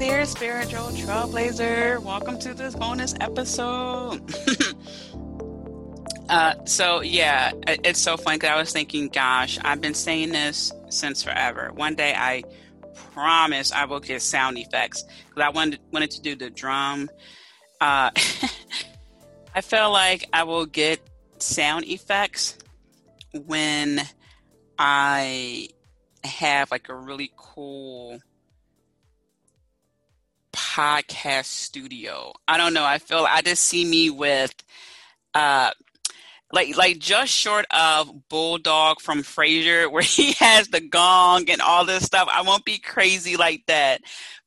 [0.00, 2.02] There, spiritual trailblazer.
[2.02, 4.22] Welcome to this bonus episode.
[6.30, 10.72] uh, so, yeah, it's so funny because I was thinking, gosh, I've been saying this
[10.88, 11.70] since forever.
[11.74, 12.44] One day I
[13.12, 17.10] promise I will get sound effects because I wanted, wanted to do the drum.
[17.78, 18.10] Uh,
[19.54, 21.06] I feel like I will get
[21.40, 22.56] sound effects
[23.34, 24.00] when
[24.78, 25.68] I
[26.24, 28.18] have like a really cool
[30.70, 32.32] podcast studio.
[32.46, 32.84] I don't know.
[32.84, 34.54] I feel I just see me with
[35.34, 35.70] uh
[36.52, 41.84] like like just short of Bulldog from Frasier where he has the gong and all
[41.84, 42.28] this stuff.
[42.30, 44.00] I won't be crazy like that.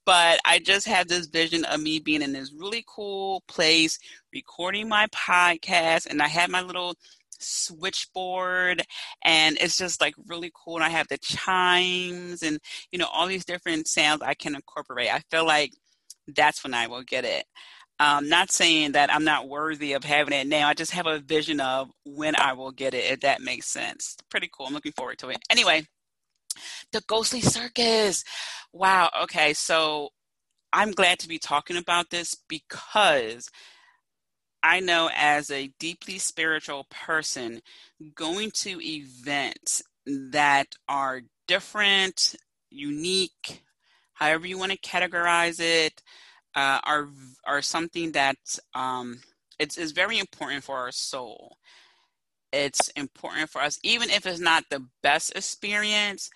[0.05, 3.99] But I just have this vision of me being in this really cool place,
[4.33, 6.95] recording my podcast, and I have my little
[7.39, 8.81] switchboard
[9.23, 12.57] and it's just like really cool and i have the chimes and
[12.89, 15.73] you know all these different sounds i can incorporate i feel like
[16.27, 17.45] that's when I will get it.
[17.99, 20.67] Um, not saying that I'm not worthy of having it now.
[20.67, 24.17] I just have a vision of when I will get it, if that makes sense.
[24.29, 24.65] Pretty cool.
[24.67, 25.37] I'm looking forward to it.
[25.49, 25.85] Anyway,
[26.91, 28.23] the Ghostly Circus.
[28.73, 29.09] Wow.
[29.23, 29.53] Okay.
[29.53, 30.09] So
[30.73, 33.49] I'm glad to be talking about this because
[34.63, 37.61] I know as a deeply spiritual person,
[38.15, 42.35] going to events that are different,
[42.69, 43.61] unique,
[44.13, 46.01] however you want to categorize it,
[46.55, 47.09] uh, are
[47.45, 48.37] are something that
[48.73, 49.19] um,
[49.59, 51.57] it's is very important for our soul.
[52.51, 56.29] It's important for us, even if it's not the best experience,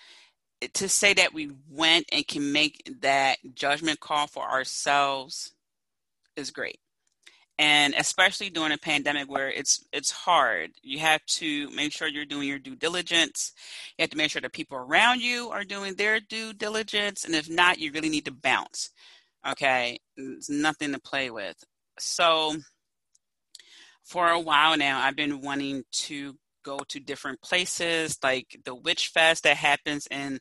[0.73, 5.53] to say that we went and can make that judgment call for ourselves
[6.35, 6.79] is great
[7.59, 12.25] and especially during a pandemic where it's it's hard you have to make sure you're
[12.25, 13.53] doing your due diligence.
[13.97, 17.35] You have to make sure the people around you are doing their due diligence and
[17.35, 18.91] if not you really need to bounce
[19.47, 19.99] okay?
[20.17, 21.55] It's nothing to play with.
[21.99, 22.55] So
[24.07, 29.09] for a while now i've been wanting to go to different places like the witch
[29.09, 30.39] fest that happens in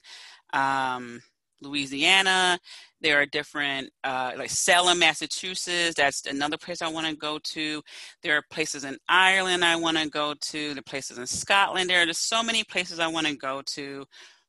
[0.53, 1.21] um,
[1.61, 2.59] Louisiana.
[3.01, 5.95] There are different, uh, like Salem, Massachusetts.
[5.97, 7.83] That's another place I want to go to.
[8.23, 10.75] There are places in Ireland I want to go to.
[10.75, 11.91] The places in Scotland.
[11.91, 14.07] There are just so many places I want to go to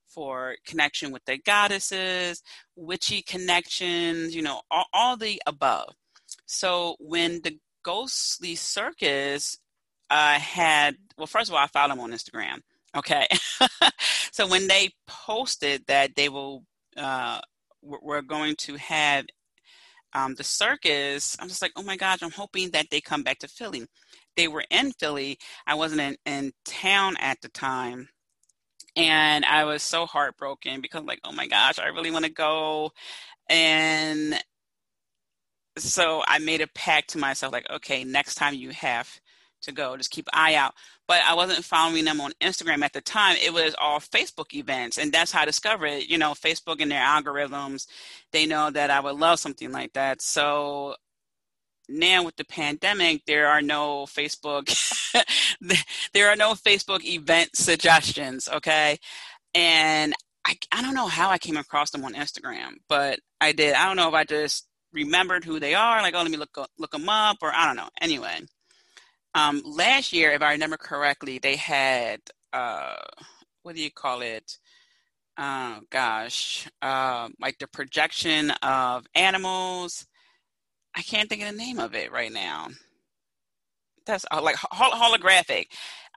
[0.07, 2.41] for connection with the goddesses,
[2.75, 5.94] witchy connections, you know, all, all the above.
[6.46, 9.59] So when the Ghostly Circus
[10.09, 12.62] uh, had, well, first of all, I followed them on Instagram.
[12.96, 13.28] Okay.
[14.31, 16.63] so when they posted that they will
[16.97, 17.40] uh,
[17.81, 19.25] we're going to have
[20.13, 23.40] um, the circus, I'm just like, oh my gosh, I'm hoping that they come back
[23.40, 23.85] to Philly.
[24.35, 25.38] They were in Philly.
[25.66, 28.09] I wasn't in, in town at the time.
[28.96, 32.91] And I was so heartbroken because, like, oh my gosh, I really want to go.
[33.50, 34.41] And
[35.78, 39.08] so I made a pact to myself, like, okay, next time you have
[39.67, 39.95] to go.
[39.95, 40.73] Just keep eye out.
[41.07, 43.38] But I wasn't following them on Instagram at the time.
[43.41, 44.97] It was all Facebook events.
[44.97, 46.09] And that's how I discovered it.
[46.09, 47.88] You know, Facebook and their algorithms,
[48.31, 50.22] they know that I would love something like that.
[50.22, 50.95] So
[51.88, 54.67] now with the pandemic, there are no Facebook,
[56.13, 58.49] there are no Facebook event suggestions.
[58.51, 58.97] Okay.
[59.53, 60.13] And
[60.45, 63.73] I, I don't know how I came across them on Instagram, but I did.
[63.73, 66.57] I don't know if I just remembered who they are, like, oh, let me look,
[66.78, 67.89] look them up, or I don't know.
[68.01, 68.39] Anyway,
[69.37, 72.95] um, last year, if I remember correctly, they had uh,
[73.61, 74.57] what do you call it?
[75.37, 80.07] Oh gosh, uh, like the projection of animals.
[80.95, 82.69] I can't think of the name of it right now.
[84.07, 85.66] That's uh, like hol- holographic.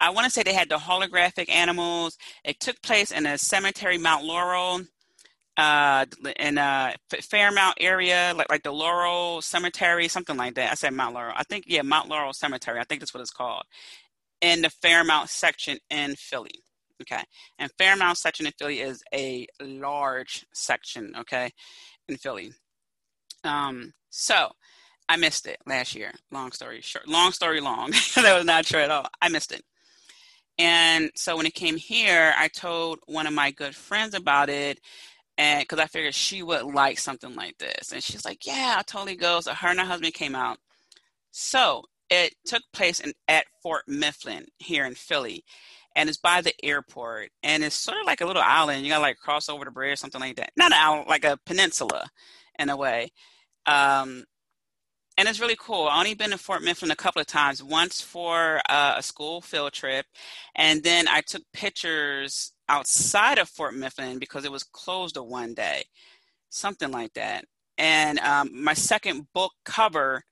[0.01, 2.17] I want to say they had the holographic animals.
[2.43, 4.81] It took place in a cemetery, Mount Laurel
[5.61, 6.07] uh,
[6.39, 10.73] in a Fairmount area, like like the Laurel Cemetery, something like that.
[10.73, 11.35] I said Mount Laurel.
[11.37, 12.81] I think yeah, Mount Laurel Cemetery.
[12.81, 13.65] I think that's what it's called.
[14.41, 16.63] In the Fairmount section in Philly.
[17.03, 17.23] Okay,
[17.59, 21.13] and Fairmount section in Philly is a large section.
[21.19, 21.51] Okay,
[22.09, 22.53] in Philly.
[23.45, 24.49] Um, so
[25.11, 26.13] I missed it last year.
[26.31, 27.07] Long story short.
[27.07, 27.91] Long story long.
[28.17, 29.07] that was not true at all.
[29.21, 29.63] I missed it.
[30.59, 34.81] And so when it came here, I told one of my good friends about it
[35.41, 37.93] and because I figured she would like something like this.
[37.93, 40.59] And she's like, "Yeah, I'll totally go." So her and her husband came out.
[41.31, 45.45] So it took place in, at Fort Mifflin here in Philly,
[45.97, 48.83] and it's by the airport, and it's sort of like a little island.
[48.85, 50.53] You gotta like cross over the bridge, something like that.
[50.57, 52.11] Not an island, like a peninsula,
[52.59, 53.11] in a way.
[53.67, 54.25] Um,
[55.17, 55.87] and it's really cool.
[55.89, 57.63] I only been to Fort Mifflin a couple of times.
[57.63, 60.05] Once for uh, a school field trip,
[60.55, 65.55] and then I took pictures outside of Fort Mifflin because it was closed a one
[65.55, 65.83] day,
[66.49, 67.45] something like that.
[67.77, 70.23] And um, my second book cover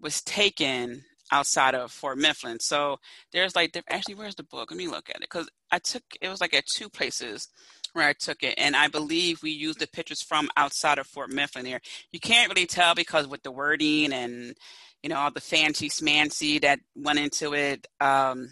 [0.00, 2.58] was taken outside of Fort Mifflin.
[2.60, 2.98] So
[3.32, 4.70] there's like actually where's the book?
[4.70, 7.48] Let me look at it because I took it was like at two places
[7.92, 11.30] where I took it, and I believe we used the pictures from outside of Fort
[11.30, 11.64] Mifflin.
[11.64, 11.80] Here,
[12.12, 14.54] you can't really tell because with the wording and
[15.02, 18.50] you know all the fancy smancy that went into it, um,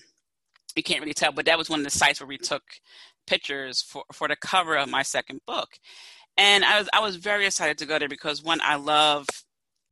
[0.77, 1.33] you can't really tell.
[1.33, 2.63] But that was one of the sites where we took
[3.27, 5.79] pictures for for the cover of my second book,
[6.37, 9.27] and I was I was very excited to go there because one I love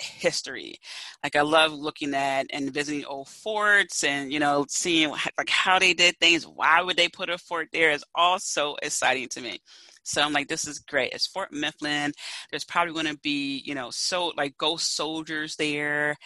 [0.01, 0.77] history.
[1.23, 5.79] Like I love looking at and visiting old forts and you know seeing like how
[5.79, 6.47] they did things.
[6.47, 7.91] Why would they put a fort there?
[7.91, 9.61] Is also exciting to me.
[10.05, 11.13] So I'm like, this is great.
[11.13, 12.13] It's Fort Mifflin.
[12.51, 16.17] There's probably going to be, you know, so like ghost soldiers there,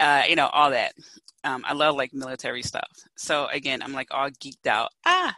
[0.00, 0.92] uh, you know, all that.
[1.44, 2.88] Um, I love like military stuff.
[3.16, 4.90] So again, I'm like all geeked out.
[5.06, 5.34] Ah,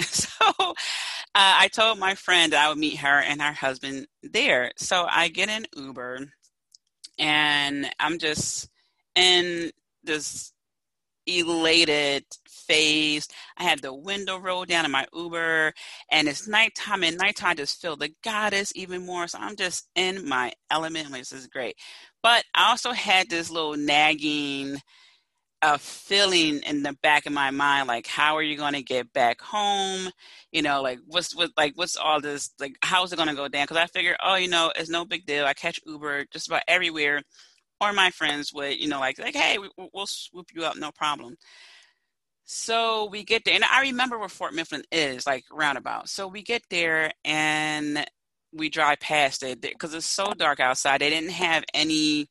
[0.02, 0.74] so uh,
[1.34, 4.72] I told my friend I would meet her and her husband there.
[4.76, 6.28] So I get an Uber
[7.18, 8.68] and I'm just
[9.14, 9.70] in
[10.04, 10.52] this
[11.26, 13.28] elated phase.
[13.56, 15.72] I had the window rolled down in my Uber,
[16.10, 19.26] and it's nighttime, and nighttime I just feel the goddess even more.
[19.28, 21.12] So I'm just in my element.
[21.12, 21.76] This is great.
[22.22, 24.78] But I also had this little nagging
[25.62, 29.12] uh, feeling in the back of my mind, like, how are you going to get
[29.12, 30.10] back home?
[30.52, 32.50] You know, like, what's what, like, what's all this?
[32.60, 33.64] Like, how's it going to go down?
[33.64, 35.44] Because I figure, oh, you know, it's no big deal.
[35.44, 37.22] I catch Uber just about everywhere,
[37.80, 40.92] or my friends would, you know, like, like, hey, we, we'll swoop you up, no
[40.92, 41.36] problem.
[42.44, 46.08] So we get there, and I remember where Fort Mifflin is, like roundabout.
[46.08, 48.06] So we get there, and
[48.52, 51.00] we drive past it because it's so dark outside.
[51.00, 52.28] They didn't have any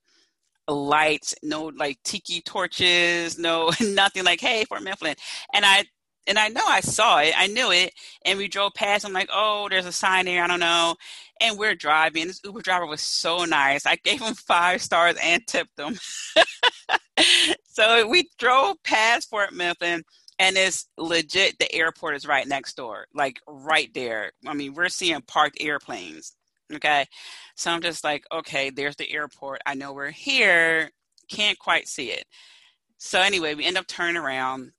[0.68, 5.16] lights, no like tiki torches, no nothing like, hey, Fort Mifflin.
[5.54, 5.86] And I
[6.28, 7.94] and I know I saw it, I knew it,
[8.26, 9.06] and we drove past.
[9.06, 10.96] I'm like, oh, there's a sign there, I don't know.
[11.42, 12.28] And we're driving.
[12.28, 13.86] This Uber driver was so nice.
[13.86, 15.98] I gave him five stars and tipped him.
[17.64, 20.04] so we drove past Fort Mifflin
[20.40, 24.90] and it's legit the airport is right next door like right there i mean we're
[24.90, 26.36] seeing parked airplanes
[26.74, 27.06] Okay.
[27.56, 29.62] So I'm just like, okay, there's the airport.
[29.66, 30.90] I know we're here.
[31.30, 32.26] Can't quite see it.
[32.98, 34.72] So anyway, we end up turning around,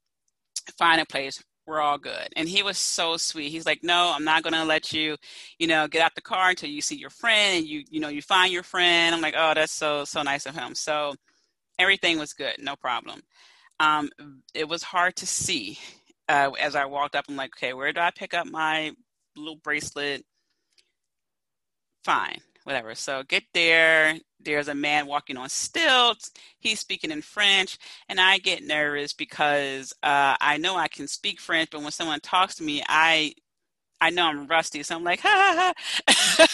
[0.78, 1.42] find a place.
[1.66, 2.28] We're all good.
[2.34, 3.50] And he was so sweet.
[3.50, 5.16] He's like, no, I'm not going to let you,
[5.58, 8.08] you know, get out the car until you see your friend and you, you know,
[8.08, 9.14] you find your friend.
[9.14, 10.74] I'm like, oh, that's so, so nice of him.
[10.74, 11.14] So
[11.78, 12.54] everything was good.
[12.58, 13.20] No problem.
[13.80, 14.08] Um,
[14.54, 15.78] it was hard to see
[16.28, 17.26] uh, as I walked up.
[17.28, 18.92] I'm like, okay, where do I pick up my
[19.36, 20.24] little bracelet?
[22.08, 22.94] Fine, whatever.
[22.94, 24.14] So get there.
[24.40, 26.30] There's a man walking on stilts.
[26.58, 27.76] He's speaking in French,
[28.08, 32.20] and I get nervous because uh, I know I can speak French, but when someone
[32.20, 33.34] talks to me, I
[34.00, 35.72] I know I'm rusty, so I'm like, ha ha
[36.08, 36.46] ha.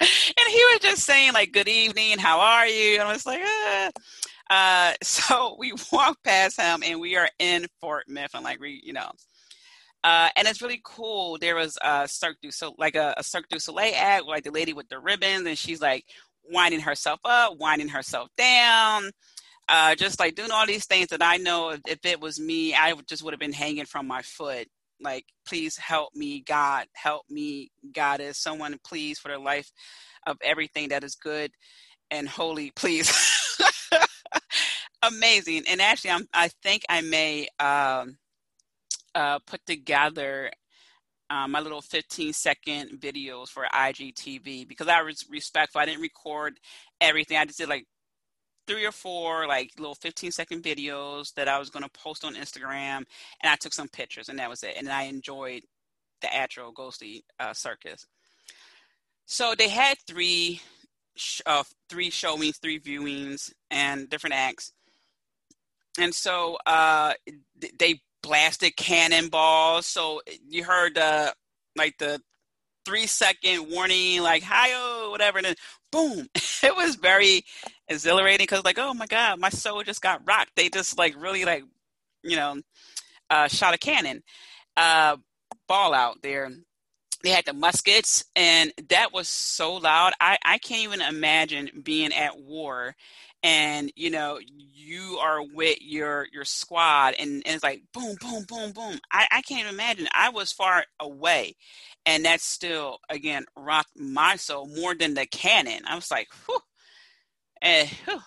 [0.00, 3.42] and he was just saying like, "Good evening, how are you?" And I was like,
[3.44, 3.90] ah.
[4.48, 8.94] Uh, so we walk past him, and we are in Fort Mifflin, like we, you
[8.94, 9.10] know,
[10.02, 11.38] uh, and it's really cool.
[11.38, 14.50] There was a Cirque du so like a, a Cirque du Soleil act, like the
[14.50, 16.04] lady with the ribbons, and she's like
[16.50, 19.10] winding herself up, winding herself down,
[19.68, 22.74] uh, just like doing all these things that I know if, if it was me,
[22.74, 24.68] I just would have been hanging from my foot.
[25.02, 29.70] Like, please help me, God, help me, Goddess, someone, please, for the life
[30.26, 31.52] of everything that is good
[32.10, 33.12] and holy, please.
[35.02, 37.48] Amazing, and actually, I'm, I think I may.
[37.58, 38.16] Um,
[39.14, 40.50] uh, put together
[41.30, 45.80] um, my little 15 second videos for IGTV because I was respectful.
[45.80, 46.58] I didn't record
[47.00, 47.36] everything.
[47.36, 47.86] I just did like
[48.66, 52.34] three or four like little 15 second videos that I was going to post on
[52.34, 53.04] Instagram,
[53.42, 54.74] and I took some pictures, and that was it.
[54.76, 55.62] And I enjoyed
[56.20, 58.06] the actual ghostly uh, circus.
[59.26, 60.60] So they had three,
[61.46, 64.72] uh, three showings, three viewings, and different acts.
[65.98, 67.12] And so uh,
[67.78, 69.86] they blasted cannonballs.
[69.86, 71.34] So you heard the
[71.76, 72.20] like the
[72.84, 75.54] three second warning, like hi oh whatever, and then
[75.92, 76.28] boom.
[76.62, 77.44] it was very
[77.88, 80.52] exhilarating because like oh my god, my soul just got rocked.
[80.56, 81.64] They just like really like
[82.22, 82.60] you know
[83.30, 84.22] uh, shot a cannon
[84.76, 85.16] uh,
[85.68, 86.50] ball out there.
[87.22, 92.12] they had the muskets and that was so loud i i can't even imagine being
[92.12, 92.94] at war
[93.42, 98.44] and you know you are with your your squad and, and it's like boom boom
[98.48, 98.98] boom boom.
[99.12, 100.08] I, I can't imagine.
[100.14, 101.56] I was far away
[102.06, 105.82] and that still again rocked my soul more than the cannon.
[105.86, 106.60] I was like whew
[107.62, 108.20] and whew,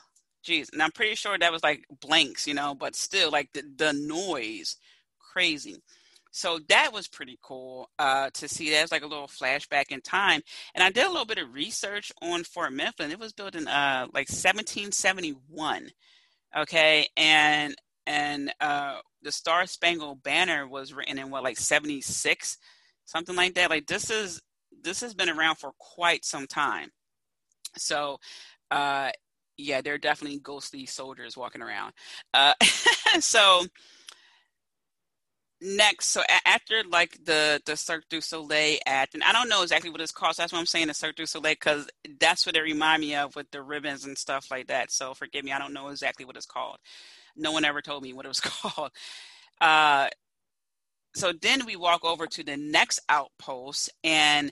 [0.73, 3.93] and i'm pretty sure that was like blanks you know but still like the, the
[3.93, 4.77] noise
[5.19, 5.77] crazy
[6.35, 8.71] so that was pretty cool uh, to see.
[8.71, 10.41] That was like a little flashback in time.
[10.73, 13.11] And I did a little bit of research on Fort Mifflin.
[13.11, 15.89] It was built in uh, like 1771.
[16.57, 17.75] Okay, and
[18.07, 22.57] and uh, the Star Spangled Banner was written in what like 76,
[23.05, 23.69] something like that.
[23.69, 24.41] Like this is
[24.81, 26.89] this has been around for quite some time.
[27.77, 28.17] So
[28.71, 29.11] uh,
[29.57, 31.93] yeah, there are definitely ghostly soldiers walking around.
[32.33, 32.53] Uh,
[33.19, 33.65] so
[35.63, 39.89] next, so after like the the Cirque du Soleil act, and I don't know exactly
[39.89, 40.35] what it's called.
[40.35, 41.87] So that's what I'm saying the Cirque du Soleil because
[42.19, 44.91] that's what it remind me of with the ribbons and stuff like that.
[44.91, 46.77] So forgive me, I don't know exactly what it's called.
[47.35, 48.91] No one ever told me what it was called.
[49.61, 50.09] Uh,
[51.15, 54.51] so then we walk over to the next outpost, and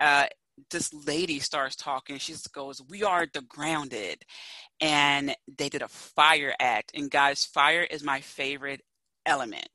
[0.00, 0.26] uh,
[0.70, 2.18] this lady starts talking.
[2.18, 4.24] She goes, "We are the grounded,"
[4.80, 6.92] and they did a fire act.
[6.94, 8.82] And guys, fire is my favorite
[9.26, 9.68] element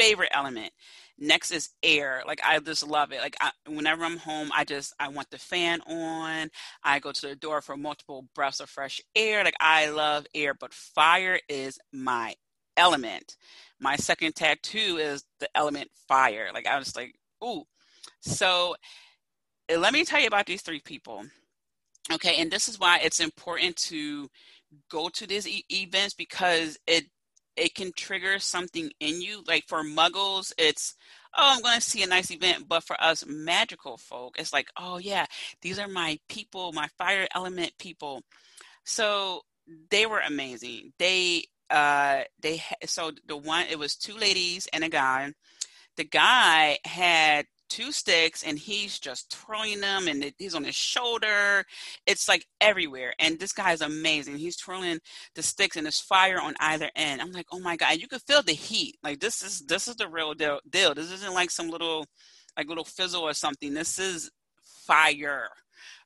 [0.00, 0.72] favorite element.
[1.18, 2.22] Next is air.
[2.26, 3.20] Like I just love it.
[3.20, 6.50] Like I, whenever I'm home, I just I want the fan on.
[6.82, 9.44] I go to the door for multiple breaths of fresh air.
[9.44, 12.34] Like I love air, but fire is my
[12.76, 13.36] element.
[13.78, 16.50] My second tattoo is the element fire.
[16.54, 17.14] Like I was like,
[17.44, 17.64] ooh.
[18.20, 18.76] So
[19.74, 21.24] let me tell you about these three people.
[22.12, 24.28] Okay, and this is why it's important to
[24.90, 27.04] go to these e- events because it
[27.60, 29.44] it can trigger something in you.
[29.46, 30.94] Like for muggles, it's,
[31.36, 32.66] oh, I'm going to see a nice event.
[32.66, 35.26] But for us magical folk, it's like, oh, yeah,
[35.60, 38.22] these are my people, my fire element people.
[38.84, 39.42] So
[39.90, 40.94] they were amazing.
[40.98, 45.32] They, uh, they, so the one, it was two ladies and a guy.
[45.96, 51.64] The guy had two sticks and he's just twirling them and he's on his shoulder.
[52.06, 53.14] It's like everywhere.
[53.18, 54.36] And this guy is amazing.
[54.36, 54.98] He's twirling
[55.34, 57.22] the sticks and there's fire on either end.
[57.22, 58.96] I'm like, oh my God, you can feel the heat.
[59.02, 60.60] Like this is this is the real deal.
[60.68, 60.94] deal.
[60.94, 62.04] This isn't like some little
[62.56, 63.72] like little fizzle or something.
[63.72, 64.30] This is
[64.62, 65.48] fire.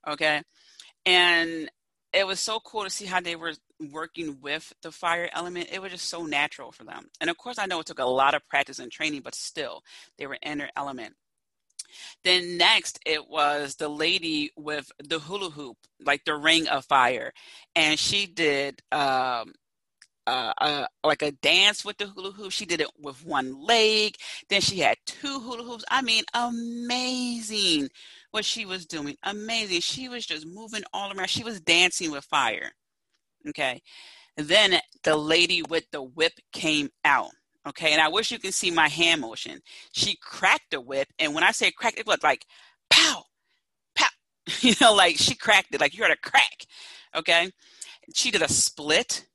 [0.06, 0.42] Okay.
[1.06, 1.70] And
[2.12, 3.54] it was so cool to see how they were
[3.90, 5.68] working with the fire element.
[5.72, 7.06] It was just so natural for them.
[7.20, 9.82] And of course, I know it took a lot of practice and training, but still,
[10.16, 11.14] they were in their element.
[12.22, 17.32] Then next, it was the lady with the hula hoop, like the ring of fire,
[17.74, 19.52] and she did um,
[20.26, 22.52] uh, uh, like a dance with the hula hoop.
[22.52, 24.16] She did it with one leg.
[24.48, 25.84] Then she had two hula hoops.
[25.90, 27.88] I mean, amazing
[28.30, 29.16] what she was doing.
[29.22, 29.80] Amazing.
[29.80, 31.30] She was just moving all around.
[31.30, 32.72] She was dancing with fire.
[33.48, 33.82] Okay.
[34.36, 37.30] Then the lady with the whip came out.
[37.66, 39.60] Okay, and I wish you can see my hand motion.
[39.92, 42.46] She cracked the whip, and when I say cracked, it was like
[42.90, 43.24] pow,
[43.94, 44.06] pow.
[44.60, 46.66] You know, like she cracked it, like you heard a crack.
[47.16, 47.50] Okay,
[48.14, 49.26] she did a split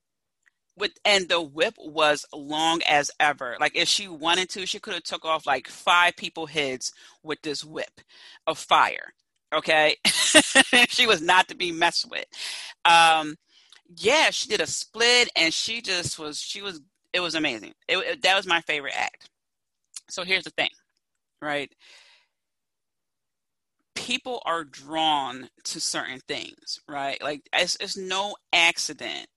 [0.78, 3.58] with, and the whip was long as ever.
[3.60, 6.94] Like if she wanted to, she could have took off like five people heads
[7.24, 8.02] with this whip
[8.48, 9.14] of fire.
[9.54, 12.26] Okay, she was not to be messed with.
[12.86, 13.36] Um,
[13.98, 16.82] yeah, she did a split, and she just was she was
[17.14, 17.74] it was amazing.
[17.88, 19.30] It, it, that was my favorite act.
[20.10, 20.70] So here's the thing,
[21.42, 21.72] right?
[23.96, 27.22] People are drawn to certain things, right?
[27.22, 29.28] Like it's, it's no accident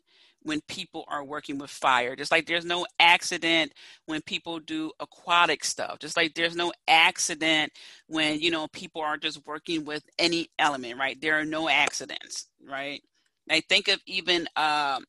[0.45, 2.17] when people are working with fire.
[2.17, 3.73] Just like there's no accident
[4.07, 5.99] when people do aquatic stuff.
[5.99, 7.73] Just like there's no accident
[8.09, 11.21] when, you know, people are just working with any element, right?
[11.21, 13.03] There are no accidents, right?
[13.51, 15.05] I think of even um,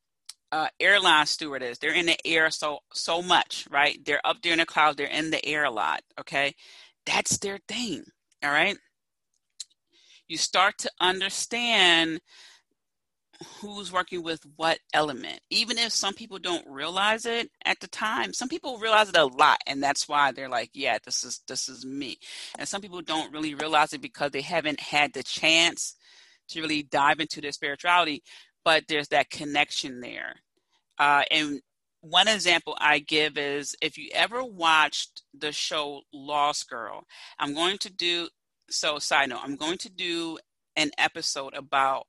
[0.54, 1.80] uh, airline stewardess.
[1.80, 3.98] They're in the air so so much, right?
[4.06, 4.98] They're up there in the clouds.
[4.98, 6.02] They're in the air a lot.
[6.20, 6.54] Okay,
[7.08, 8.04] that's their thing.
[8.44, 8.78] All right.
[10.28, 12.22] You start to understand
[13.62, 18.32] who's working with what element even if some people don't realize it at the time
[18.32, 21.68] some people realize it a lot and that's why they're like yeah this is this
[21.68, 22.16] is me
[22.58, 25.96] and some people don't really realize it because they haven't had the chance
[26.48, 28.24] to really dive into their spirituality
[28.64, 30.36] but there's that connection there.
[31.04, 31.62] Uh, and
[32.00, 37.04] one example I give is if you ever watched the show Lost Girl,
[37.40, 38.30] I'm going to do
[38.70, 39.00] so.
[39.00, 40.38] Side note, I'm going to do
[40.76, 42.06] an episode about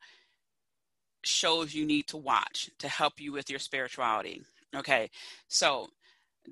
[1.25, 4.43] shows you need to watch to help you with your spirituality.
[4.75, 5.11] Okay,
[5.49, 5.89] so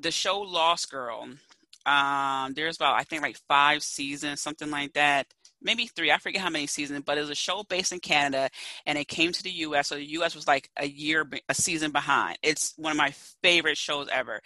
[0.04, 1.28] the show Lost Girl,
[1.86, 5.26] Um, there's about I think like five seasons, something like that.
[5.62, 6.10] Maybe three.
[6.10, 8.50] I forget how many seasons, but it was a show based in Canada,
[8.86, 9.88] and it came to the U.S.
[9.88, 10.34] So the U.S.
[10.34, 12.38] was like a year, a season behind.
[12.42, 14.40] It's one of my favorite shows ever,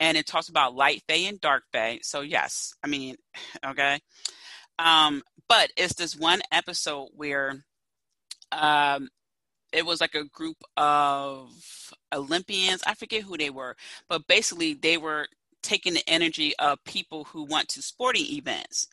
[0.00, 2.00] and it talks about light fae and dark fae.
[2.02, 3.16] So yes, I mean,
[3.66, 4.00] okay.
[4.78, 7.64] Um, but it's this one episode where
[8.50, 9.08] um,
[9.72, 11.50] it was like a group of
[12.14, 12.82] Olympians.
[12.86, 13.76] I forget who they were,
[14.08, 15.28] but basically they were
[15.62, 18.88] taking the energy of people who went to sporting events.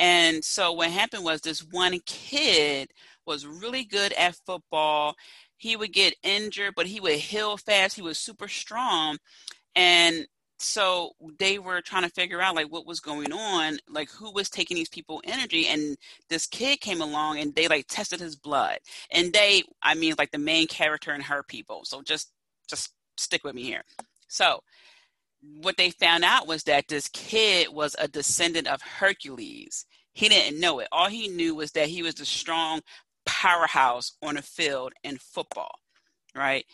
[0.00, 2.90] And so what happened was this one kid
[3.26, 5.14] was really good at football.
[5.58, 7.96] He would get injured, but he would heal fast.
[7.96, 9.18] He was super strong.
[9.76, 10.26] And
[10.58, 14.50] so they were trying to figure out like what was going on like who was
[14.50, 15.96] taking these people energy and
[16.28, 18.78] this kid came along and they like tested his blood
[19.10, 22.32] and they i mean like the main character and her people so just
[22.68, 23.82] just stick with me here
[24.28, 24.60] so
[25.62, 30.60] what they found out was that this kid was a descendant of hercules he didn't
[30.60, 30.88] know it.
[30.92, 32.80] All he knew was that he was the strong
[33.26, 35.72] powerhouse on the field in football
[36.34, 36.64] right?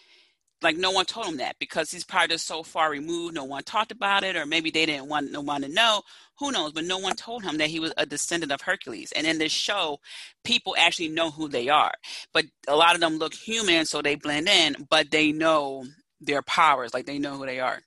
[0.63, 3.35] Like no one told him that because he's probably just so far removed.
[3.35, 6.03] No one talked about it or maybe they didn't want no one to know.
[6.39, 6.73] Who knows?
[6.73, 9.13] But no one told him that he was a descendant of hercules.
[9.13, 10.01] And in this show
[10.45, 11.93] people actually know who they are.
[12.33, 15.85] But a lot of them look human so they blend in but they know
[16.21, 16.95] their powers.
[16.95, 17.81] Like they know who they are.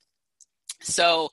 [0.81, 1.31] So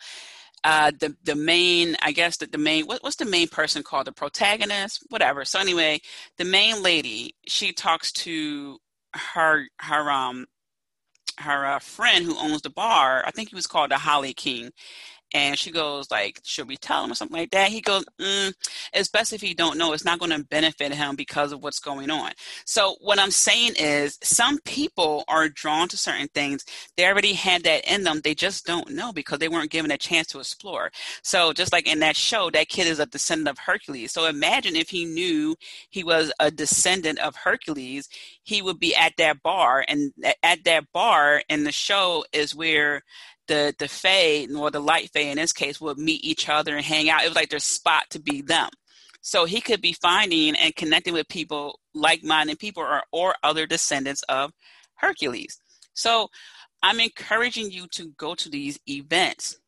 [0.66, 4.08] uh, the the main, I guess that the main what, what's the main person called
[4.08, 5.46] the protagonist, whatever.
[5.46, 6.00] So anyway,
[6.38, 8.78] the main lady she talks to
[9.14, 10.46] her her um
[11.38, 13.24] her uh, friend who owns the bar.
[13.26, 14.72] I think he was called the Holly King.
[15.36, 17.68] And she goes like, should we tell him or something like that?
[17.68, 18.54] He goes, mm,
[18.94, 19.92] it's best if he don't know.
[19.92, 22.32] It's not going to benefit him because of what's going on.
[22.64, 26.64] So what I'm saying is, some people are drawn to certain things.
[26.96, 28.22] They already had that in them.
[28.24, 30.90] They just don't know because they weren't given a chance to explore.
[31.22, 34.12] So just like in that show, that kid is a descendant of Hercules.
[34.12, 35.54] So imagine if he knew
[35.90, 38.08] he was a descendant of Hercules,
[38.42, 43.02] he would be at that bar, and at that bar in the show is where
[43.48, 46.84] the the Fae or the light Fae in this case would meet each other and
[46.84, 47.24] hang out.
[47.24, 48.70] It was like their spot to be them.
[49.20, 54.22] So he could be finding and connecting with people like-minded people or or other descendants
[54.28, 54.52] of
[54.96, 55.58] Hercules.
[55.94, 56.28] So
[56.82, 59.58] I'm encouraging you to go to these events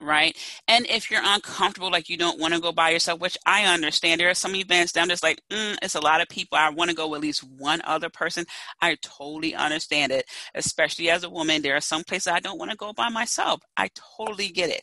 [0.00, 0.36] right?
[0.66, 4.20] And if you're uncomfortable, like you don't want to go by yourself, which I understand,
[4.20, 6.58] there are some events that I'm just like, mm, it's a lot of people.
[6.58, 8.44] I want to go with at least one other person.
[8.80, 11.62] I totally understand it, especially as a woman.
[11.62, 13.60] There are some places I don't want to go by myself.
[13.76, 14.82] I totally get it.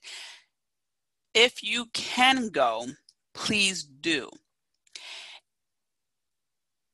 [1.33, 2.85] If you can go,
[3.33, 4.29] please do.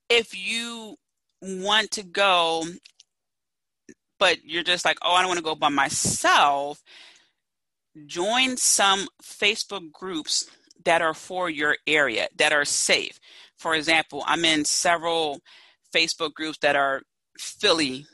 [0.10, 0.96] If you
[1.42, 2.66] want to go,
[4.20, 6.82] but you're just like, oh, I don't want to go by myself
[8.06, 10.50] join some Facebook groups
[10.86, 13.20] that are for your area that are safe.
[13.58, 15.40] For example, I'm in several
[15.94, 17.02] Facebook groups that are
[17.38, 18.06] Philly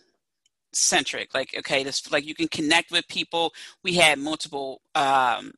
[0.74, 1.34] centric.
[1.34, 3.54] Like, okay, this like you can connect with people.
[3.84, 5.52] We had multiple um,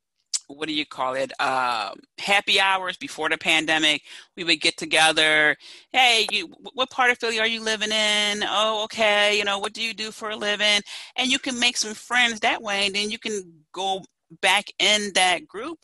[0.50, 4.02] what do you call it um, happy hours before the pandemic
[4.36, 5.56] we would get together
[5.92, 9.74] hey you what part of philly are you living in oh okay you know what
[9.74, 10.82] do you do for a living
[11.16, 14.02] and you can make some friends that way and then you can go
[14.42, 15.80] back in that group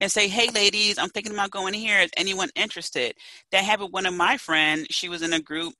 [0.00, 2.00] and say, hey, ladies, I'm thinking about going here.
[2.00, 3.14] Is anyone interested?
[3.52, 4.88] That happened one of my friends.
[4.90, 5.74] She was in a group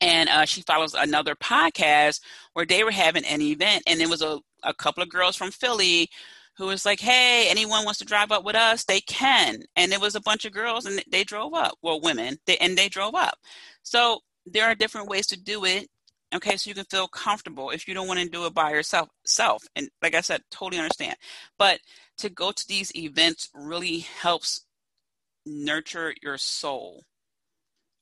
[0.00, 2.20] and uh, she follows another podcast
[2.54, 3.84] where they were having an event.
[3.86, 6.10] And it was a, a couple of girls from Philly
[6.56, 8.84] who was like, hey, anyone wants to drive up with us?
[8.84, 9.62] They can.
[9.76, 11.78] And it was a bunch of girls and they drove up.
[11.82, 13.38] Well, women, they, and they drove up.
[13.82, 15.88] So there are different ways to do it.
[16.34, 19.10] Okay, so you can feel comfortable if you don't want to do it by yourself.
[19.26, 21.16] Self, and like I said, totally understand.
[21.58, 21.80] But
[22.18, 24.64] to go to these events really helps
[25.44, 27.04] nurture your soul.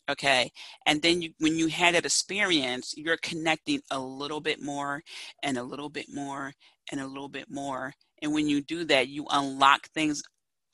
[0.08, 0.52] Okay,
[0.86, 5.02] and then you, when you had that experience, you're connecting a little bit more,
[5.42, 6.52] and a little bit more,
[6.90, 7.94] and a little bit more.
[8.22, 10.22] And when you do that, you unlock things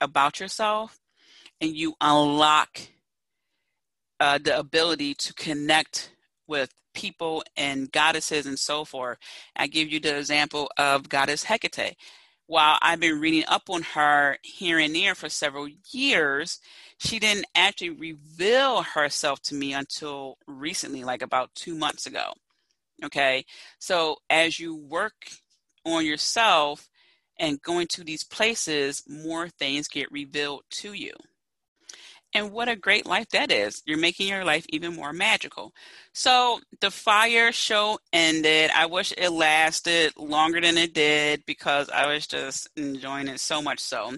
[0.01, 0.99] about yourself,
[1.61, 2.81] and you unlock
[4.21, 6.13] uh, the ability to connect
[6.47, 9.19] with people and goddesses and so forth.
[9.55, 11.97] I give you the example of goddess Hecate.
[12.49, 16.61] While I've been reading up on her here and there for several years,
[16.99, 22.33] she didn't actually reveal herself to me until recently, like about two months ago.
[23.05, 23.45] Okay,
[23.79, 25.15] so as you work
[25.85, 26.89] on yourself
[27.39, 31.13] and going to these places, more things get revealed to you.
[32.35, 33.83] And what a great life that is.
[33.87, 35.73] You're making your life even more magical.
[36.13, 38.71] So the fire show ended.
[38.75, 43.63] I wish it lasted longer than it did because I was just enjoying it so
[43.63, 44.13] much so.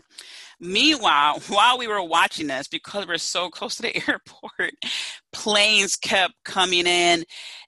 [0.60, 4.74] Meanwhile, while we were watching this, because we're so close to the airport,
[5.32, 7.24] planes kept coming in,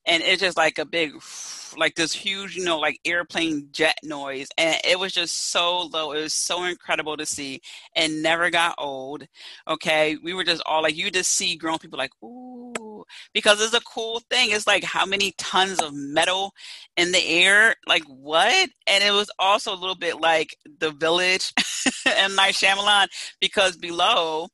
[0.07, 1.13] and it's just like a big,
[1.77, 4.49] like this huge, you know, like airplane jet noise.
[4.59, 6.13] And it was just so low.
[6.13, 7.61] It was so incredible to see
[7.95, 9.25] and never got old.
[9.69, 10.17] Okay.
[10.23, 12.73] We were just all like, you just see grown people like, ooh,
[13.33, 14.51] because it's a cool thing.
[14.51, 16.53] It's like how many tons of metal
[16.97, 17.75] in the air?
[17.87, 18.71] Like what?
[18.87, 21.53] And it was also a little bit like the village
[22.07, 22.35] M.
[22.35, 23.09] Night Shyamalan
[23.41, 24.49] because below,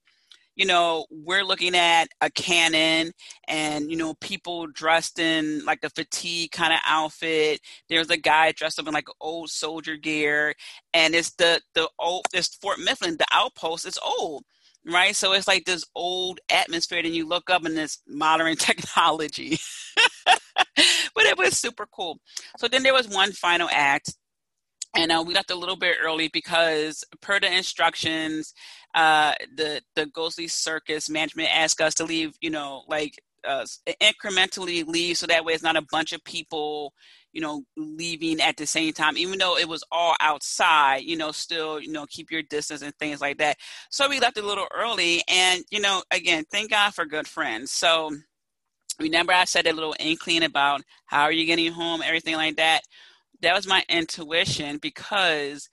[0.57, 3.13] you know, we're looking at a cannon
[3.47, 7.61] and, you know, people dressed in like a fatigue kind of outfit.
[7.91, 10.55] There's a guy dressed up in like old soldier gear.
[10.95, 14.45] And it's the, the old, this Fort Mifflin, the outpost is old
[14.87, 15.14] right?
[15.14, 19.59] So it's like this old atmosphere, and you look up in this modern technology.
[21.14, 22.18] but it was super cool.
[22.59, 24.14] So then there was one final act,
[24.96, 28.55] and uh, we left a little bit early because, per the instructions,
[28.94, 33.66] uh, the the Ghostly Circus management asked us to leave, you know, like uh,
[34.01, 36.92] incrementally leave, so that way it's not a bunch of people,
[37.37, 39.18] you know, leaving at the same time.
[39.18, 42.96] Even though it was all outside, you know, still, you know, keep your distance and
[42.96, 43.59] things like that.
[43.90, 47.72] So we left a little early, and you know, again, thank God for good friends.
[47.72, 48.11] So
[48.99, 52.81] remember, I said a little inkling about how are you getting home, everything like that.
[53.42, 55.68] That was my intuition because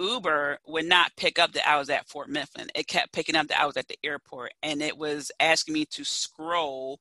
[0.00, 2.70] Uber would not pick up that I was at Fort Mifflin.
[2.74, 5.84] It kept picking up that I was at the airport, and it was asking me
[5.92, 6.98] to scroll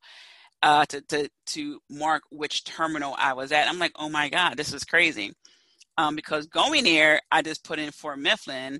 [0.63, 3.67] uh, to to to mark which terminal I was at.
[3.67, 5.34] I'm like, oh my god, this is crazy.
[5.98, 8.80] Um, because going there, I just put in Fort Mifflin,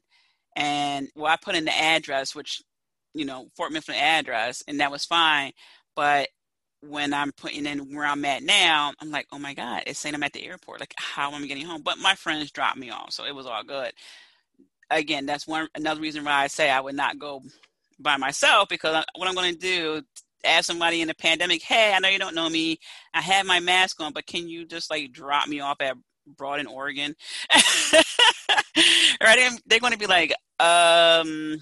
[0.56, 2.62] and well, I put in the address, which
[3.14, 5.52] you know, Fort Mifflin address, and that was fine.
[5.96, 6.30] But
[6.82, 10.14] when I'm putting in where I'm at now, I'm like, oh my God, it's saying
[10.16, 10.80] I'm at the airport.
[10.80, 11.82] Like, how am I getting home?
[11.84, 13.92] But my friends dropped me off, so it was all good.
[14.90, 17.42] Again, that's one another reason why I say I would not go
[18.00, 20.02] by myself because what I'm going to do,
[20.48, 22.80] ask somebody in the pandemic, hey, I know you don't know me,
[23.14, 25.96] I have my mask on, but can you just like drop me off at
[26.38, 27.16] Broad in Oregon?
[29.22, 29.50] right?
[29.66, 31.58] They're going to be like, um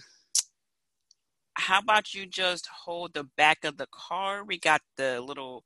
[1.58, 4.44] how about you just hold the back of the car?
[4.44, 5.64] We got the little,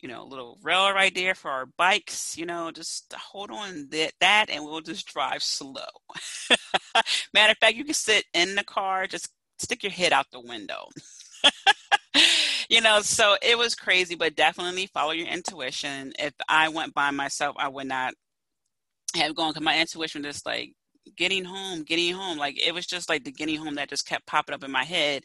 [0.00, 2.38] you know, little rail right there for our bikes.
[2.38, 5.82] You know, just hold on that, that and we'll just drive slow.
[7.34, 10.40] Matter of fact, you can sit in the car, just stick your head out the
[10.40, 10.88] window.
[12.68, 16.12] you know, so it was crazy, but definitely follow your intuition.
[16.18, 18.14] If I went by myself, I would not
[19.14, 20.72] have gone because my intuition was just like
[21.16, 22.38] getting home, getting home.
[22.38, 24.84] Like it was just like the getting home that just kept popping up in my
[24.84, 25.24] head.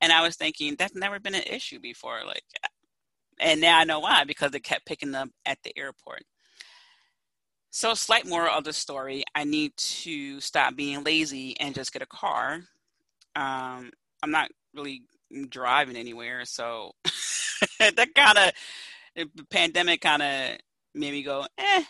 [0.00, 2.20] And I was thinking, that's never been an issue before.
[2.26, 2.44] Like,
[3.40, 6.22] and now I know why, because it kept picking up at the airport.
[7.70, 12.02] So, slight moral of the story I need to stop being lazy and just get
[12.02, 12.60] a car.
[13.36, 13.90] Um,
[14.22, 15.02] I'm not really
[15.48, 16.44] driving anywhere.
[16.44, 16.92] So,
[17.80, 18.52] that kind of,
[19.34, 20.58] the pandemic kind of
[20.94, 21.84] made me go, eh.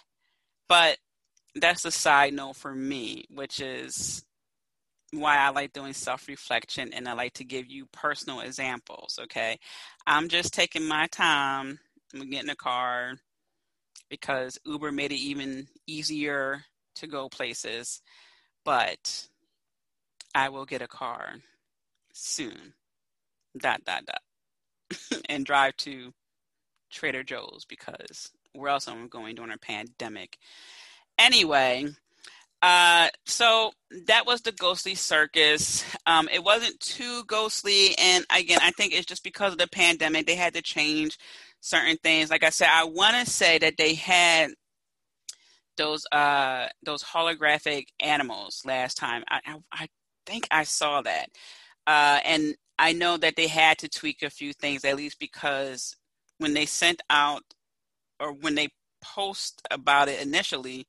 [0.68, 0.98] But
[1.54, 4.24] that's a side note for me, which is
[5.12, 9.18] why I like doing self reflection and I like to give you personal examples.
[9.24, 9.58] Okay.
[10.06, 11.78] I'm just taking my time.
[12.14, 13.14] I'm getting a car
[14.10, 16.64] because Uber made it even easier
[16.96, 18.00] to go places.
[18.64, 19.28] But
[20.34, 21.36] I will get a car
[22.12, 22.74] soon.
[23.58, 25.20] Dot, dot, dot.
[25.28, 26.12] and drive to
[26.90, 30.38] Trader Joe's because where else am I going during a pandemic?
[31.18, 31.88] Anyway,
[32.62, 33.72] uh, so
[34.06, 35.84] that was the ghostly circus.
[36.06, 40.26] Um, it wasn't too ghostly, and again, I think it's just because of the pandemic
[40.26, 41.18] they had to change
[41.60, 42.30] certain things.
[42.30, 44.50] Like I said, I want to say that they had
[45.76, 49.22] those uh those holographic animals last time.
[49.28, 49.88] I I, I
[50.26, 51.28] think I saw that,
[51.86, 55.96] uh, and I know that they had to tweak a few things at least because
[56.38, 57.42] when they sent out
[58.20, 58.68] or when they
[59.02, 60.86] post about it initially,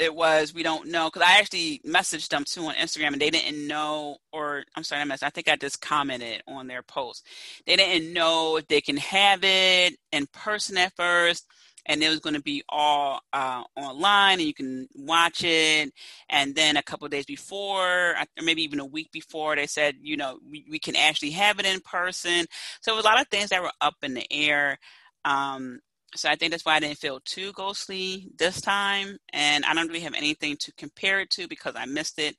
[0.00, 3.30] it was we don't know because I actually messaged them too on Instagram and they
[3.30, 5.22] didn't know, or I'm sorry, I messaged.
[5.22, 7.26] I think I just commented on their post.
[7.66, 11.46] They didn't know if they can have it in person at first,
[11.86, 15.92] and it was going to be all uh, online and you can watch it.
[16.28, 20.16] And then a couple days before, or maybe even a week before, they said, you
[20.16, 22.46] know, we, we can actually have it in person.
[22.80, 24.78] So a lot of things that were up in the air.
[25.24, 25.80] Um,
[26.14, 29.18] so I think that's why I didn't feel too ghostly this time.
[29.32, 32.36] And I don't really have anything to compare it to because I missed it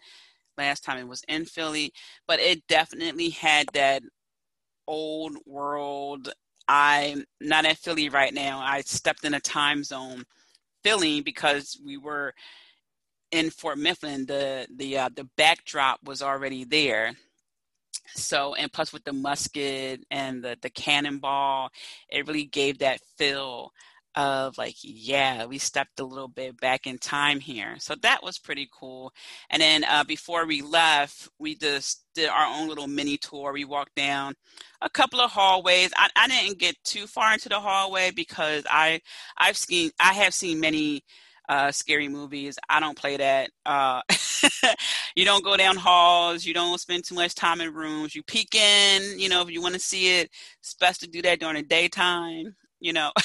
[0.58, 1.94] last time it was in Philly,
[2.28, 4.02] but it definitely had that
[4.88, 6.32] old world.
[6.68, 8.60] I'm not at Philly right now.
[8.60, 10.26] I stepped in a time zone
[10.84, 12.34] Philly because we were
[13.32, 14.26] in Fort Mifflin.
[14.26, 17.14] The the uh, the backdrop was already there.
[18.14, 21.70] So and plus with the musket and the the cannonball,
[22.10, 23.72] it really gave that feel
[24.16, 27.76] of like, yeah, we stepped a little bit back in time here.
[27.80, 29.12] So that was pretty cool.
[29.50, 33.54] And then uh, before we left, we just did our own little mini tour.
[33.54, 34.36] We walked down
[34.82, 35.92] a couple of hallways.
[35.98, 39.02] I, I didn't get too far into the hallway because I
[39.38, 41.04] I've seen I have seen many
[41.50, 42.58] uh, scary movies.
[42.70, 43.50] I don't play that.
[43.66, 44.02] Uh,
[45.16, 46.46] you don't go down halls.
[46.46, 48.16] You don't spend too much time in rooms.
[48.16, 49.20] You peek in.
[49.20, 51.64] You know, if you want to see it, it's best to do that during the
[51.64, 52.56] daytime.
[52.80, 53.12] You know.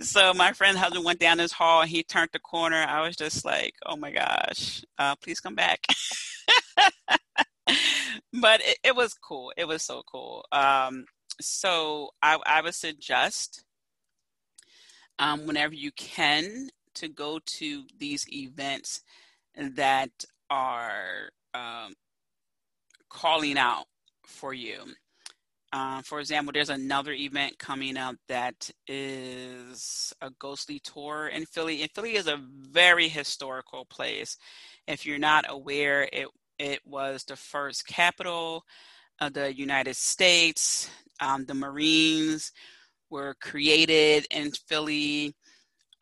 [0.00, 2.84] so my friend husband went down this hall and he turned the corner.
[2.88, 5.84] I was just like, oh my gosh, uh, please come back.
[8.40, 9.52] but it, it, was cool.
[9.56, 10.44] It was so cool.
[10.52, 11.04] Um,
[11.40, 13.64] so I, I, would suggest
[15.18, 19.02] um, whenever you can to go to these events
[19.56, 20.10] that
[20.50, 21.94] are um,
[23.08, 23.86] calling out
[24.26, 24.84] for you.
[25.72, 31.80] Uh, for example, there's another event coming up that is a ghostly tour in Philly.
[31.82, 34.36] And Philly is a very historical place.
[34.86, 38.64] If you're not aware, it it was the first capital
[39.20, 40.90] of the United States.
[41.20, 42.52] Um, the Marines
[43.10, 45.34] were created in Philly.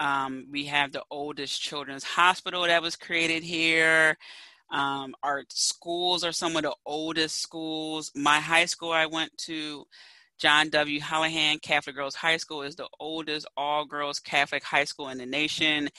[0.00, 4.16] Um, we have the oldest children's hospital that was created here.
[4.70, 8.12] Um, our schools are some of the oldest schools.
[8.14, 9.86] My high school I went to,
[10.38, 11.00] John W.
[11.00, 15.26] Hallahan Catholic Girls High School, is the oldest all girls Catholic high school in the
[15.26, 15.90] nation.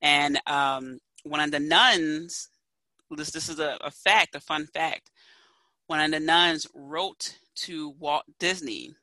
[0.00, 2.48] And um, one of the nuns,
[3.10, 5.10] this, this is a, a fact, a fun fact.
[5.86, 8.94] One of the nuns wrote to Walt Disney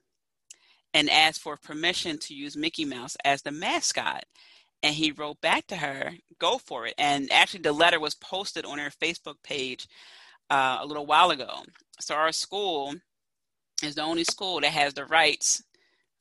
[0.93, 4.23] and asked for permission to use Mickey Mouse as the mascot.
[4.83, 6.93] And he wrote back to her, go for it.
[6.97, 9.87] And actually, the letter was posted on her Facebook page
[10.49, 11.63] uh, a little while ago.
[11.99, 12.93] So, our school
[13.83, 15.63] is the only school that has the rights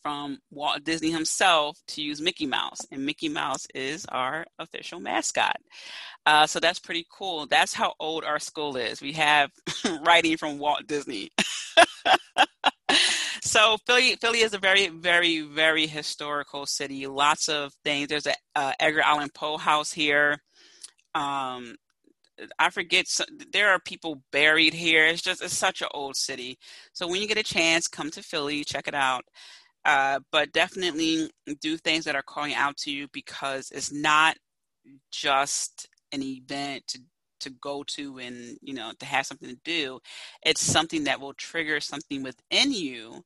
[0.02, 2.80] from Walt Disney himself to use Mickey Mouse.
[2.90, 5.56] And Mickey Mouse is our official mascot.
[6.24, 7.46] Uh, so, that's pretty cool.
[7.46, 9.02] That's how old our school is.
[9.02, 9.50] We have
[10.02, 11.30] writing from Walt Disney.
[13.46, 17.06] so Philly, Philly is a very, very, very historical city.
[17.06, 18.08] Lots of things.
[18.08, 20.38] There's a uh, Edgar Allan Poe house here.
[21.14, 21.76] Um,
[22.58, 23.06] I forget.
[23.52, 25.06] There are people buried here.
[25.06, 26.58] It's just it's such an old city.
[26.92, 29.24] So when you get a chance, come to Philly, check it out.
[29.84, 31.30] Uh, but definitely
[31.60, 34.36] do things that are calling out to you because it's not
[35.12, 36.98] just an event to
[37.40, 39.98] to go to and you know to have something to do
[40.42, 43.22] it's something that will trigger something within you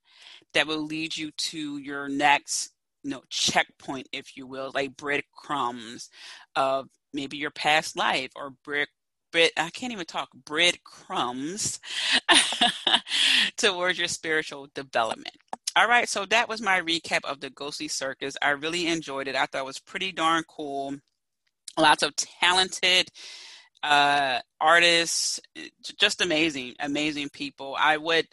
[0.54, 2.70] that will lead you to your next
[3.02, 6.10] you know checkpoint if you will like breadcrumbs
[6.56, 8.88] of maybe your past life or bread
[9.32, 11.80] bread i can't even talk breadcrumbs
[13.56, 15.36] towards your spiritual development.
[15.76, 18.36] All right so that was my recap of the ghostly circus.
[18.42, 19.36] I really enjoyed it.
[19.36, 20.96] I thought it was pretty darn cool.
[21.78, 23.08] Lots of talented
[23.82, 25.40] uh, artists,
[25.98, 27.76] just amazing, amazing people.
[27.78, 28.26] I would,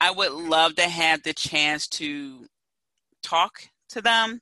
[0.00, 2.46] I would love to have the chance to
[3.22, 4.40] talk to them.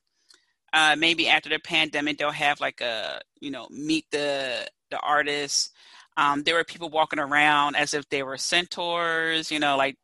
[0.73, 5.71] Uh, maybe after the pandemic, they'll have like a, you know, meet the the artists.
[6.17, 9.97] Um, there were people walking around as if they were centaurs, you know, like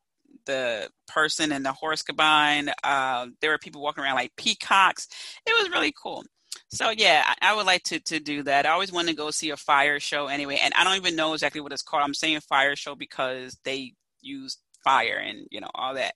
[0.46, 2.72] the person and the horse combined.
[2.84, 5.08] Uh, there were people walking around like peacocks.
[5.46, 6.24] It was really cool.
[6.70, 8.66] So yeah, I, would like to to do that.
[8.66, 11.34] I always want to go see a fire show anyway, and I don't even know
[11.34, 12.04] exactly what it's called.
[12.04, 16.14] I'm saying fire show because they use fire and you know all that.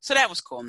[0.00, 0.64] So that was cool.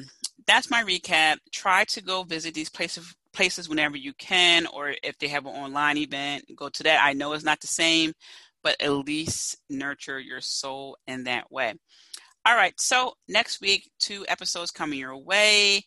[0.45, 1.37] That's my recap.
[1.51, 5.53] Try to go visit these places places whenever you can, or if they have an
[5.53, 7.03] online event, go to that.
[7.03, 8.13] I know it's not the same,
[8.63, 11.73] but at least nurture your soul in that way.
[12.45, 15.83] All right, so next week, two episodes coming your way.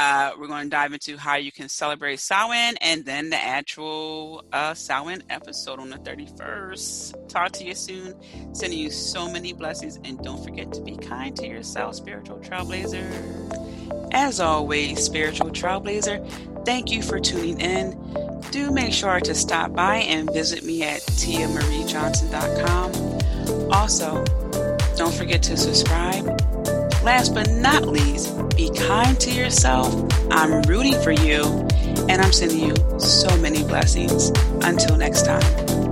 [0.00, 4.44] Uh, we're going to dive into how you can celebrate Samhain and then the actual
[4.52, 7.28] uh, Samhain episode on the 31st.
[7.28, 8.14] Talk to you soon.
[8.54, 9.98] Sending you so many blessings.
[10.04, 14.08] And don't forget to be kind to yourself, spiritual trailblazer.
[14.12, 17.98] As always, spiritual trailblazer, thank you for tuning in.
[18.52, 23.72] Do make sure to stop by and visit me at tiamariejohnson.com.
[23.72, 24.24] Also,
[24.96, 26.47] don't forget to subscribe
[27.08, 29.88] last but not least, be kind to yourself.
[30.30, 31.42] I'm rooting for you,
[32.06, 34.28] and I'm sending you so many blessings.
[34.60, 35.87] Until next time.